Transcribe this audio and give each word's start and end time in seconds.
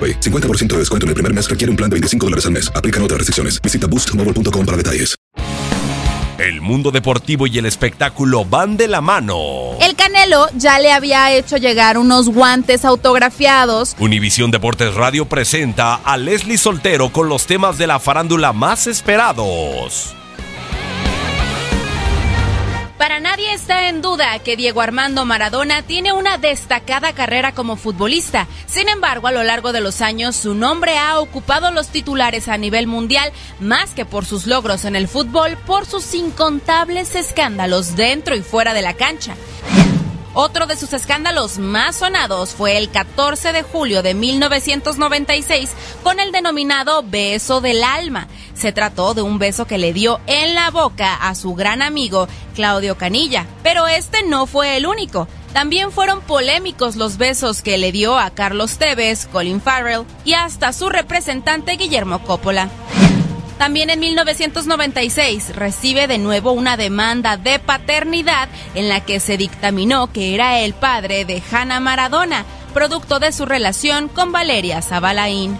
AroPay. 0.00 0.20
50% 0.20 0.68
de 0.68 0.78
descuento 0.78 1.04
en 1.04 1.08
el 1.08 1.14
primer 1.14 1.34
mes 1.34 1.50
requiere 1.50 1.70
un 1.70 1.76
plan 1.76 1.90
de 1.90 1.94
25 1.94 2.26
dólares 2.26 2.46
al 2.46 2.52
mes. 2.52 2.72
Aplican 2.74 3.02
otras 3.02 3.18
restricciones. 3.18 3.60
Visita 3.60 3.86
boostmobile.com 3.86 4.64
para 4.64 4.76
detalles. 4.78 5.20
El 6.38 6.62
mundo 6.62 6.90
deportivo 6.90 7.46
y 7.46 7.58
el 7.58 7.66
espectáculo 7.66 8.46
van 8.46 8.78
de 8.78 8.88
la 8.88 9.02
mano. 9.02 9.72
El 9.78 9.94
Canelo 9.94 10.46
ya 10.54 10.78
le 10.78 10.90
había 10.90 11.32
hecho 11.34 11.58
llegar 11.58 11.98
unos 11.98 12.30
guantes 12.30 12.86
autografiados. 12.86 13.94
Univisión 13.98 14.50
Deportes 14.50 14.94
Radio 14.94 15.26
presenta 15.26 15.96
a 15.96 16.16
Leslie 16.16 16.56
Soltero 16.56 17.10
con 17.10 17.28
los 17.28 17.44
temas 17.44 17.76
de 17.76 17.86
la 17.86 17.98
farándula 18.00 18.54
más 18.54 18.86
esperados. 18.86 20.16
Para 23.00 23.18
nadie 23.18 23.54
está 23.54 23.88
en 23.88 24.02
duda 24.02 24.38
que 24.40 24.58
Diego 24.58 24.82
Armando 24.82 25.24
Maradona 25.24 25.80
tiene 25.80 26.12
una 26.12 26.36
destacada 26.36 27.14
carrera 27.14 27.52
como 27.52 27.76
futbolista. 27.76 28.46
Sin 28.66 28.90
embargo, 28.90 29.26
a 29.26 29.32
lo 29.32 29.42
largo 29.42 29.72
de 29.72 29.80
los 29.80 30.02
años, 30.02 30.36
su 30.36 30.52
nombre 30.52 30.98
ha 30.98 31.18
ocupado 31.18 31.70
los 31.70 31.88
titulares 31.88 32.46
a 32.46 32.58
nivel 32.58 32.86
mundial 32.86 33.32
más 33.58 33.92
que 33.92 34.04
por 34.04 34.26
sus 34.26 34.46
logros 34.46 34.84
en 34.84 34.96
el 34.96 35.08
fútbol, 35.08 35.56
por 35.66 35.86
sus 35.86 36.12
incontables 36.12 37.14
escándalos 37.14 37.96
dentro 37.96 38.36
y 38.36 38.42
fuera 38.42 38.74
de 38.74 38.82
la 38.82 38.92
cancha. 38.92 39.34
Otro 40.32 40.66
de 40.66 40.76
sus 40.76 40.92
escándalos 40.92 41.58
más 41.58 41.96
sonados 41.96 42.50
fue 42.50 42.78
el 42.78 42.88
14 42.90 43.52
de 43.52 43.62
julio 43.64 44.02
de 44.02 44.14
1996 44.14 45.70
con 46.04 46.20
el 46.20 46.30
denominado 46.30 47.02
beso 47.02 47.60
del 47.60 47.82
alma. 47.82 48.28
Se 48.54 48.70
trató 48.70 49.14
de 49.14 49.22
un 49.22 49.40
beso 49.40 49.66
que 49.66 49.78
le 49.78 49.92
dio 49.92 50.20
en 50.28 50.54
la 50.54 50.70
boca 50.70 51.16
a 51.16 51.34
su 51.34 51.54
gran 51.54 51.82
amigo 51.82 52.28
Claudio 52.54 52.96
Canilla, 52.96 53.46
pero 53.64 53.88
este 53.88 54.22
no 54.22 54.46
fue 54.46 54.76
el 54.76 54.86
único. 54.86 55.26
También 55.52 55.90
fueron 55.90 56.20
polémicos 56.20 56.94
los 56.94 57.16
besos 57.16 57.60
que 57.60 57.76
le 57.76 57.90
dio 57.90 58.16
a 58.16 58.30
Carlos 58.30 58.78
Tevez, 58.78 59.26
Colin 59.26 59.60
Farrell 59.60 60.04
y 60.24 60.34
hasta 60.34 60.72
su 60.72 60.88
representante 60.90 61.72
Guillermo 61.72 62.22
Coppola. 62.22 62.70
También 63.60 63.90
en 63.90 64.00
1996 64.00 65.54
recibe 65.54 66.06
de 66.06 66.16
nuevo 66.16 66.52
una 66.52 66.78
demanda 66.78 67.36
de 67.36 67.58
paternidad 67.58 68.48
en 68.74 68.88
la 68.88 69.04
que 69.04 69.20
se 69.20 69.36
dictaminó 69.36 70.10
que 70.10 70.34
era 70.34 70.60
el 70.60 70.72
padre 70.72 71.26
de 71.26 71.42
Hannah 71.52 71.78
Maradona, 71.78 72.46
producto 72.72 73.18
de 73.18 73.32
su 73.32 73.44
relación 73.44 74.08
con 74.08 74.32
Valeria 74.32 74.80
Zabalain. 74.80 75.58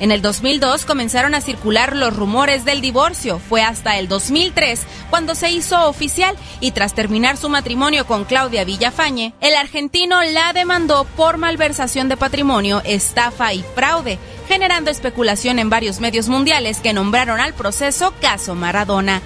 En 0.00 0.12
el 0.12 0.22
2002 0.22 0.86
comenzaron 0.86 1.34
a 1.34 1.42
circular 1.42 1.94
los 1.94 2.16
rumores 2.16 2.64
del 2.64 2.80
divorcio. 2.80 3.38
Fue 3.38 3.62
hasta 3.62 3.98
el 3.98 4.08
2003 4.08 4.86
cuando 5.10 5.34
se 5.34 5.50
hizo 5.50 5.88
oficial 5.88 6.36
y 6.60 6.70
tras 6.70 6.94
terminar 6.94 7.36
su 7.36 7.50
matrimonio 7.50 8.06
con 8.06 8.24
Claudia 8.24 8.64
Villafañe, 8.64 9.34
el 9.40 9.56
argentino 9.56 10.22
la 10.22 10.52
demandó 10.54 11.04
por 11.16 11.36
malversación 11.36 12.08
de 12.08 12.16
patrimonio, 12.16 12.80
estafa 12.84 13.52
y 13.52 13.62
fraude, 13.74 14.18
generando 14.48 14.90
especulación 14.90 15.58
en 15.58 15.68
varios 15.68 16.00
medios 16.00 16.28
mundiales 16.28 16.78
que 16.78 16.94
nombraron 16.94 17.38
al 17.38 17.52
proceso 17.54 18.14
caso 18.20 18.54
Maradona. 18.54 19.20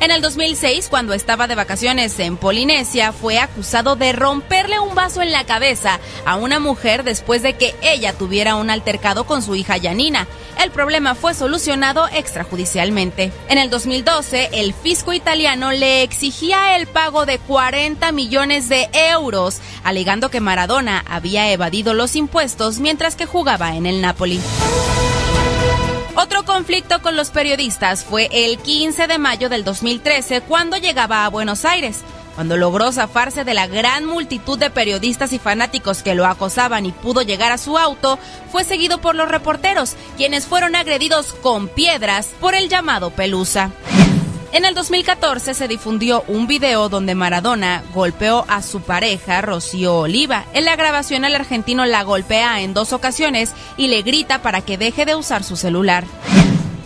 En 0.00 0.10
el 0.10 0.22
2006, 0.22 0.88
cuando 0.88 1.12
estaba 1.12 1.46
de 1.46 1.54
vacaciones 1.54 2.18
en 2.18 2.36
Polinesia, 2.36 3.12
fue 3.12 3.38
acusado 3.38 3.96
de 3.96 4.12
romperle 4.12 4.80
un 4.80 4.94
vaso 4.94 5.22
en 5.22 5.32
la 5.32 5.44
cabeza 5.44 6.00
a 6.24 6.36
una 6.36 6.60
mujer 6.60 7.04
después 7.04 7.42
de 7.42 7.54
que 7.54 7.74
ella 7.82 8.12
tuviera 8.12 8.56
un 8.56 8.70
altercado 8.70 9.24
con 9.24 9.42
su 9.42 9.54
hija 9.54 9.76
Yanina. 9.76 10.26
El 10.60 10.70
problema 10.70 11.14
fue 11.14 11.34
solucionado 11.34 12.08
extrajudicialmente. 12.08 13.32
En 13.48 13.58
el 13.58 13.70
2012, 13.70 14.50
el 14.52 14.74
fisco 14.74 15.12
italiano 15.12 15.72
le 15.72 16.02
exigía 16.02 16.76
el 16.76 16.86
pago 16.86 17.26
de 17.26 17.38
40 17.38 18.12
millones 18.12 18.68
de 18.68 18.88
euros, 18.92 19.60
alegando 19.84 20.30
que 20.30 20.40
Maradona 20.40 21.04
había 21.08 21.50
evadido 21.50 21.94
los 21.94 22.16
impuestos 22.16 22.78
mientras 22.78 23.16
que 23.16 23.26
jugaba 23.26 23.76
en 23.76 23.86
el 23.86 24.00
Napoli. 24.00 24.40
Otro 26.14 26.44
conflicto 26.44 27.00
con 27.00 27.16
los 27.16 27.30
periodistas 27.30 28.04
fue 28.04 28.28
el 28.30 28.58
15 28.58 29.06
de 29.06 29.18
mayo 29.18 29.48
del 29.48 29.64
2013 29.64 30.42
cuando 30.42 30.76
llegaba 30.76 31.24
a 31.24 31.30
Buenos 31.30 31.64
Aires. 31.64 32.00
Cuando 32.34 32.56
logró 32.56 32.90
zafarse 32.92 33.44
de 33.44 33.54
la 33.54 33.66
gran 33.66 34.06
multitud 34.06 34.58
de 34.58 34.70
periodistas 34.70 35.32
y 35.32 35.38
fanáticos 35.38 36.02
que 36.02 36.14
lo 36.14 36.26
acosaban 36.26 36.86
y 36.86 36.92
pudo 36.92 37.22
llegar 37.22 37.52
a 37.52 37.58
su 37.58 37.76
auto, 37.76 38.18
fue 38.50 38.64
seguido 38.64 39.00
por 39.00 39.14
los 39.14 39.28
reporteros, 39.28 39.94
quienes 40.16 40.46
fueron 40.46 40.74
agredidos 40.74 41.34
con 41.34 41.68
piedras 41.68 42.28
por 42.40 42.54
el 42.54 42.68
llamado 42.68 43.10
Pelusa. 43.10 43.70
En 44.52 44.66
el 44.66 44.74
2014 44.74 45.54
se 45.54 45.66
difundió 45.66 46.24
un 46.28 46.46
video 46.46 46.90
donde 46.90 47.14
Maradona 47.14 47.82
golpeó 47.94 48.44
a 48.48 48.60
su 48.60 48.82
pareja, 48.82 49.40
Rocío 49.40 49.96
Oliva. 49.96 50.44
En 50.52 50.66
la 50.66 50.76
grabación 50.76 51.24
el 51.24 51.34
argentino 51.34 51.86
la 51.86 52.02
golpea 52.02 52.60
en 52.60 52.74
dos 52.74 52.92
ocasiones 52.92 53.52
y 53.78 53.88
le 53.88 54.02
grita 54.02 54.42
para 54.42 54.60
que 54.60 54.76
deje 54.76 55.06
de 55.06 55.14
usar 55.14 55.42
su 55.42 55.56
celular. 55.56 56.04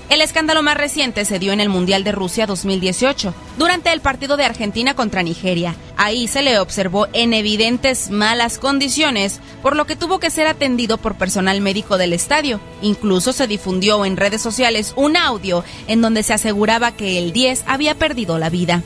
El 0.09 0.21
escándalo 0.21 0.63
más 0.63 0.77
reciente 0.77 1.25
se 1.25 1.41
dio 1.41 1.53
en 1.53 1.61
el 1.61 1.69
Mundial 1.69 2.05
de 2.05 2.13
Rusia 2.13 2.47
2018, 2.47 3.35
durante 3.59 3.93
el 3.93 4.01
partido 4.01 4.37
de 4.37 4.45
Argentina 4.45 4.95
contra 4.95 5.25
Nigeria. 5.25 5.75
Ahí 5.97 6.29
se 6.29 6.43
le 6.43 6.61
observó 6.61 7.09
en 7.13 7.35
evidentes 7.35 8.11
malas 8.11 8.59
condiciones, 8.59 9.41
por 9.63 9.75
lo 9.75 9.85
que 9.85 9.97
tuvo 9.97 10.21
que 10.21 10.31
ser 10.31 10.47
atendido 10.47 10.97
por 10.97 11.17
personal 11.17 11.61
médico 11.61 11.99
del 11.99 12.13
estadio. 12.13 12.61
Incluso 12.83 13.33
se 13.33 13.49
difundió 13.49 14.05
en 14.05 14.17
redes 14.17 14.41
sociales 14.41 14.93
un 14.95 15.17
audio 15.17 15.65
en 15.89 16.01
donde 16.01 16.23
se 16.23 16.35
aseguraba 16.35 16.93
que 16.93 17.19
el 17.19 17.33
10 17.33 17.65
había 17.67 17.97
perdido 17.97 18.39
la 18.39 18.49
vida. 18.49 18.85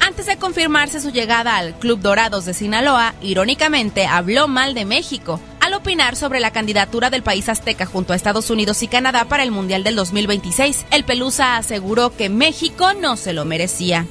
Antes 0.00 0.26
de 0.26 0.36
confirmarse 0.36 1.00
su 1.00 1.12
llegada 1.12 1.56
al 1.56 1.78
Club 1.78 2.00
Dorados 2.00 2.44
de 2.44 2.52
Sinaloa, 2.52 3.14
irónicamente 3.22 4.06
habló 4.06 4.48
mal 4.48 4.74
de 4.74 4.84
México 4.84 5.40
opinar 5.80 6.14
sobre 6.14 6.40
la 6.40 6.52
candidatura 6.52 7.08
del 7.08 7.22
país 7.22 7.48
azteca 7.48 7.86
junto 7.86 8.12
a 8.12 8.16
Estados 8.16 8.50
Unidos 8.50 8.82
y 8.82 8.88
Canadá 8.88 9.24
para 9.24 9.42
el 9.42 9.50
Mundial 9.50 9.82
del 9.82 9.96
2026. 9.96 10.84
El 10.90 11.04
Pelusa 11.04 11.56
aseguró 11.56 12.14
que 12.14 12.28
México 12.28 12.92
no 12.92 13.16
se 13.16 13.32
lo 13.32 13.46
merecía. 13.46 14.06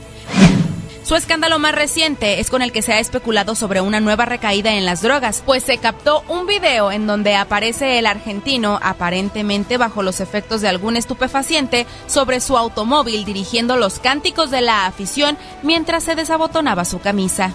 Su 1.03 1.15
escándalo 1.15 1.59
más 1.59 1.73
reciente 1.73 2.39
es 2.39 2.49
con 2.49 2.61
el 2.61 2.71
que 2.71 2.81
se 2.81 2.93
ha 2.93 2.99
especulado 2.99 3.55
sobre 3.55 3.81
una 3.81 3.99
nueva 3.99 4.25
recaída 4.25 4.73
en 4.73 4.85
las 4.85 5.01
drogas, 5.01 5.43
pues 5.45 5.63
se 5.63 5.77
captó 5.77 6.23
un 6.27 6.47
video 6.47 6.91
en 6.91 7.07
donde 7.07 7.35
aparece 7.35 7.99
el 7.99 8.07
argentino 8.07 8.79
aparentemente 8.81 9.77
bajo 9.77 10.03
los 10.03 10.21
efectos 10.21 10.61
de 10.61 10.69
algún 10.69 10.97
estupefaciente 10.97 11.85
sobre 12.07 12.41
su 12.41 12.57
automóvil 12.57 13.25
dirigiendo 13.25 13.77
los 13.77 13.99
cánticos 13.99 14.51
de 14.51 14.61
la 14.61 14.85
afición 14.87 15.37
mientras 15.63 16.03
se 16.03 16.15
desabotonaba 16.15 16.83
su 16.85 16.99
camisa. 16.99 17.53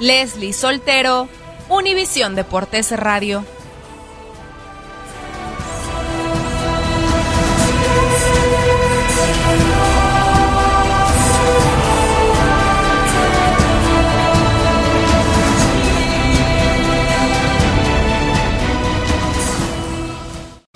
Leslie 0.00 0.52
Soltero, 0.52 1.28
Univisión 1.68 2.34
Deportes 2.34 2.90
Radio. 2.92 3.44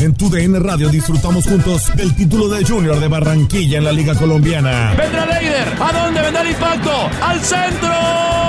En 0.00 0.14
tu 0.14 0.30
DN 0.30 0.60
Radio 0.60 0.88
disfrutamos 0.90 1.44
juntos 1.44 1.90
del 1.96 2.14
título 2.14 2.48
de 2.48 2.64
Junior 2.64 3.00
de 3.00 3.08
Barranquilla 3.08 3.78
en 3.78 3.84
la 3.84 3.92
Liga 3.92 4.14
Colombiana. 4.14 4.94
Vendrá 4.96 5.26
Leider. 5.26 5.68
¿A 5.80 6.04
dónde 6.04 6.22
vendrá 6.22 6.42
el 6.42 6.50
impacto? 6.50 7.10
¡Al 7.20 7.40
centro! 7.40 8.47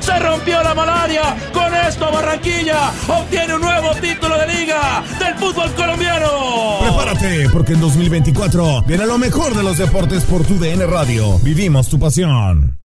Se 0.00 0.18
rompió 0.18 0.62
la 0.62 0.74
malaria. 0.74 1.36
Con 1.52 1.74
esto 1.74 2.10
Barranquilla 2.12 2.90
obtiene 3.08 3.54
un 3.54 3.60
nuevo 3.60 3.94
título 3.96 4.38
de 4.38 4.46
liga 4.46 5.02
del 5.18 5.34
fútbol 5.36 5.72
colombiano. 5.74 6.78
Prepárate, 6.80 7.48
porque 7.50 7.72
en 7.74 7.80
2024 7.80 8.82
viene 8.82 9.06
lo 9.06 9.18
mejor 9.18 9.54
de 9.54 9.62
los 9.62 9.78
deportes 9.78 10.24
por 10.24 10.44
tu 10.44 10.58
DN 10.58 10.86
Radio. 10.86 11.38
Vivimos 11.40 11.88
tu 11.88 11.98
pasión. 11.98 12.78